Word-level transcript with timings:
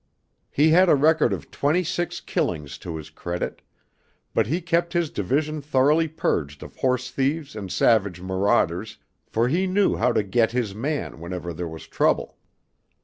He 0.49 0.69
had 0.69 0.89
a 0.89 0.95
record 0.95 1.31
of 1.31 1.51
twenty 1.51 1.83
six 1.83 2.21
"killings" 2.21 2.79
to 2.79 2.95
his 2.95 3.11
credit, 3.11 3.61
but 4.33 4.47
he 4.47 4.59
kept 4.59 4.93
his 4.93 5.11
Division 5.11 5.61
thoroughly 5.61 6.07
purged 6.07 6.63
of 6.63 6.75
horse 6.77 7.11
thieves 7.11 7.55
and 7.55 7.71
savage 7.71 8.19
marauders, 8.19 8.97
for 9.27 9.47
he 9.47 9.67
knew 9.67 9.97
how 9.97 10.11
to 10.11 10.23
"get" 10.23 10.53
his 10.53 10.73
man 10.73 11.19
whenever 11.19 11.53
there 11.53 11.67
was 11.69 11.85
trouble. 11.85 12.39